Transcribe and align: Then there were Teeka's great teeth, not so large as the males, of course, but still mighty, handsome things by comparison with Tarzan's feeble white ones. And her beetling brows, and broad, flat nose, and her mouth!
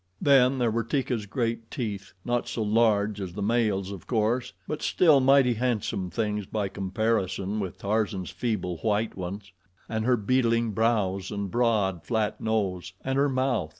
Then 0.19 0.57
there 0.57 0.71
were 0.71 0.83
Teeka's 0.83 1.27
great 1.27 1.69
teeth, 1.69 2.13
not 2.25 2.47
so 2.47 2.63
large 2.63 3.21
as 3.21 3.33
the 3.33 3.43
males, 3.43 3.91
of 3.91 4.07
course, 4.07 4.51
but 4.67 4.81
still 4.81 5.19
mighty, 5.19 5.53
handsome 5.53 6.09
things 6.09 6.47
by 6.47 6.69
comparison 6.69 7.59
with 7.59 7.77
Tarzan's 7.77 8.31
feeble 8.31 8.77
white 8.77 9.15
ones. 9.15 9.51
And 9.87 10.03
her 10.03 10.17
beetling 10.17 10.71
brows, 10.71 11.29
and 11.29 11.51
broad, 11.51 12.03
flat 12.03 12.41
nose, 12.41 12.93
and 13.03 13.15
her 13.15 13.29
mouth! 13.29 13.69